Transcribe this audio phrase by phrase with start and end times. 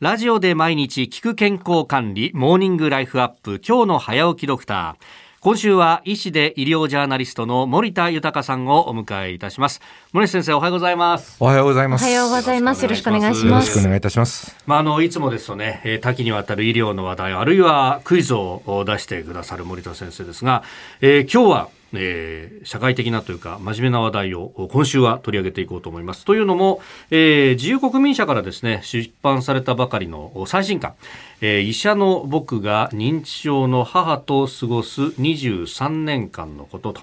[0.00, 5.04] ラジオで毎日聞く健康管理モーニングライフアップ今日の早起きドクター。
[5.40, 9.82] 今週は医師で医療ジャーナリストの森田豊さんをお迎えいたします。
[10.14, 11.36] 森田先生おはようございます。
[11.38, 12.04] おはようございます。
[12.04, 12.82] おはようございます。
[12.82, 14.56] よろしくお願いしよろますしくお願いいたします。
[14.64, 20.62] まあ、あのいつもですとね、えー多岐にわたる医療の話題あるいはクイズを出してくださる森田先生ですが、
[21.02, 26.24] えー今日は、えー社会的なというか真面目な話題を今週は取り上げていこうと思います。
[26.24, 26.80] というのも、
[27.10, 30.94] えー自由国民社からですね出版されたばかりの最新刊、
[31.40, 36.94] えー医者の僕が認知症の母と過ごす23年間のこと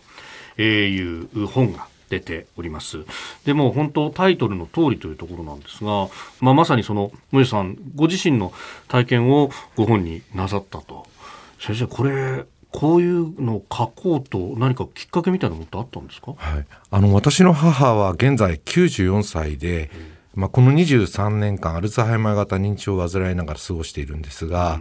[0.58, 3.00] という本が出ております。
[3.46, 6.08] でも本当タイトルの通りというところなんですが、
[6.40, 8.54] まあ、まさにその森さんご自身の
[8.88, 11.06] 体験をご本になさったと。
[11.60, 12.46] 先生これ
[12.80, 16.36] こういうのを書こうと何かきっかけみたいなものってあったんですか？
[16.38, 16.66] はい。
[16.92, 19.90] あの私の母は現在94歳で、
[20.36, 24.80] まあ、この23年間アルツハイマー型認知症を患いながら過ごしているんですが、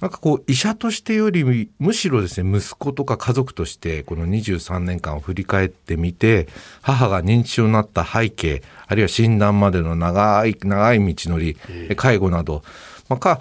[0.00, 6.46] なんかこう医者としてよりむしろですね息子とか家族としてこの23年間を振り返ってみて
[6.82, 11.56] 母が認知症になった背景あるいは診断までの長い長い道のり
[11.96, 12.62] 介護など、
[13.08, 13.40] まあ、か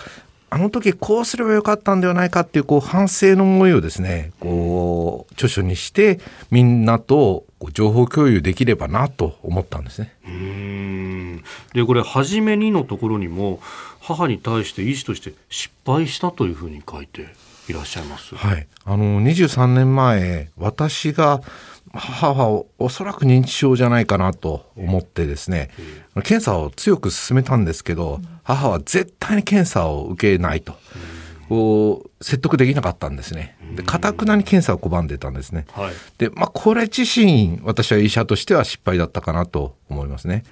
[0.53, 6.19] あの時こうすればよかったんではないかっていうこう反省の思いをですねこう著書にして
[6.51, 10.13] みんなと情報共有できればなと思ったんですね。
[10.23, 11.43] うーん
[11.73, 13.61] でこれ初めにのところにも
[13.99, 17.33] 母に対して医師として失敗したというふうに書いて
[17.67, 18.35] いらっしゃいます。
[18.35, 21.41] はい、あの23年前私が
[21.93, 25.69] 母はおそらく認知症じゃないかなと思ってですね
[26.15, 30.73] 検査を強く勧めたんですけど母は絶対に検査を受けないと。
[31.49, 33.57] こう説得できなかったんですね。
[33.75, 35.65] で、かたくなに検査を拒んでたんですね。
[35.73, 35.93] はい。
[36.17, 40.43] で、まあ、これ自身、私は医者としては失敗だったかなと思いますね。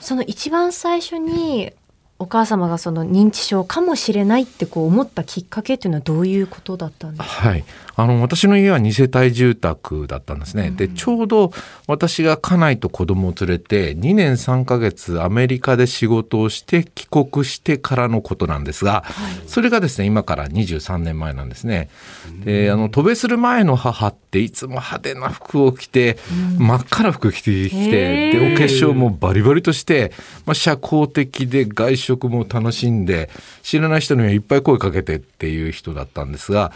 [0.00, 1.72] その一番最初に
[2.18, 7.24] お母様がその認知症かもしれないってこう思ったきっかけっていうのはどういうことだったんですか？
[7.24, 7.64] はい。
[7.98, 10.70] あの、私の家は2世帯住宅だったんですね。
[10.70, 11.52] で、ちょうど
[11.86, 19.04] 私が家内と子供を連れて2年3ヶ月アメリカで仕事をして帰国してからのことなんですが、
[19.46, 21.88] それがですね、今から23年前なんですね。
[22.44, 26.18] で、あの、渡米する前の母っていつも派手な服を着て、
[26.58, 30.12] 真っ赤な服着てきて、で、お化粧もバリバリとして、
[30.44, 33.28] まあ、社交的で外食も楽しんで、
[33.62, 36.72] 知らない人にはいっぱい声かけてっていう人だったんですが、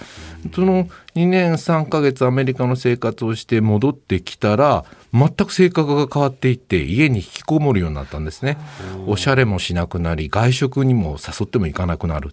[0.55, 8.59] その2年3ヶ月アメリカの生活をして戻ってきたら、全く性格が変わっていって家に引きこもるようになったんですね。
[9.07, 12.31] おしゃれもしなくなり、外食にも誘っても行かなくなる。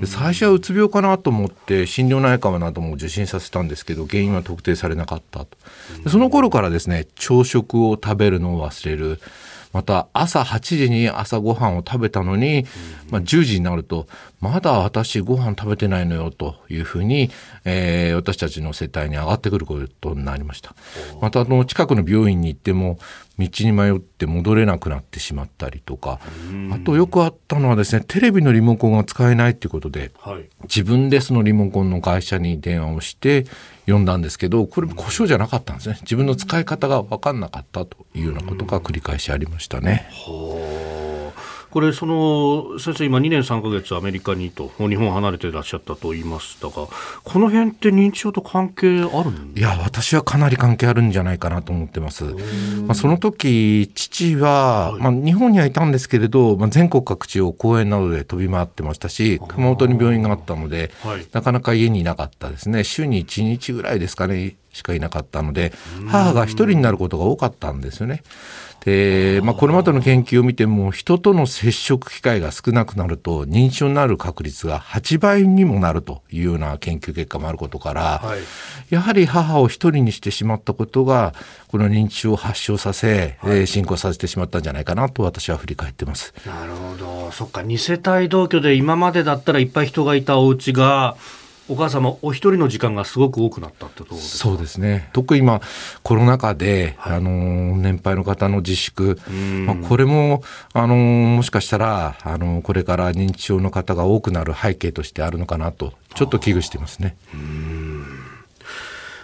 [0.00, 5.48] で最初はうつ病かなと思って心療内科なども受診させたんですけど原因は特定されなかったと
[6.04, 9.20] でその頃からですね朝食を食べるのを忘れる
[9.72, 12.64] また朝8時に朝ごはんを食べたのに、
[13.10, 14.06] まあ、10時になると
[14.40, 17.30] まだ私ご飯食べてないのよというふうに、
[17.64, 20.74] えー私たちの世帯に上がってくることになりました。
[21.20, 22.98] またあの近くの病院に行っても
[23.38, 26.20] 道に迷って戻れなくなってしまったりとか。
[26.72, 30.48] あとよくあったのはですねテレビのリモコンが使えないっていうことではい。
[30.62, 33.44] 自分でそのリモコンの会社に電話をして
[33.86, 35.98] 呼んだんですけどこれ故障じゃなかったんですね。
[36.02, 40.08] 自分の使い方が分かんなかったというようなことが繰り返しありましたね。
[41.70, 46.88] これその先生今2年3ヶ月アメリカにと日本を離れていらっしゃったと言いましたがこ
[47.38, 52.24] の辺って認知症と関係あるんいや私はかなり関係あるんじゃないかなと思ってます。
[52.24, 61.26] まあ、その時父は、まあ、日本にはいたんですけれど、まあ、全国各地を公園などで飛び回ってましたし熊本に病院があったので、はい。
[61.32, 62.84] なかなか家にいなかったですね。
[62.84, 65.72] 週に1日ぐらいですかねしかいなかったので
[66.08, 68.22] 母が一人になることが多かったんですよね。
[68.86, 78.40] で、まあ、これまでの研究を見ても人との接触機会が少なくなると認知症になる確率が8倍にもなるというような研究結果もあることから、はい。
[78.90, 81.34] やはり母を一人にしてしまったことが
[81.66, 86.32] この認知症を発症させ、えー進行させてしまったんじゃないかなと私は振り返ってます。
[86.46, 87.32] なるほど。
[87.32, 87.62] そっか。
[87.62, 91.16] 2世帯同居で今までだったらいっぱい人がいたお家が
[91.68, 94.48] お母様お一人の時間がすごく多くなったってことですか？
[94.50, 95.10] そうですね。
[95.12, 95.60] 特に今、
[96.02, 99.18] コロナ禍で、あのー、年配の方の自粛、
[99.66, 100.42] まあ、これも、
[100.72, 107.16] あのー、もしかしたら、あのー、これから認知症の方が多くなる背景としてあるのかなと、ちょっと危惧していますね。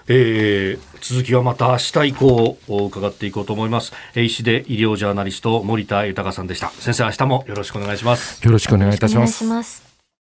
[0.08, 3.92] えー続きはまた明日以降伺っていこうと思います。
[4.14, 6.70] えー医師で医療ジャーナリスト森田豊さんでした。
[6.70, 8.44] 先生明日もよろしくお願いします。
[8.44, 9.08] よろしくお願いいた。
[9.08, 9.91] します